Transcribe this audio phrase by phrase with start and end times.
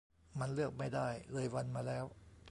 [0.39, 2.05] มันเลือกไม่ได้ เลยวันมาแล้ว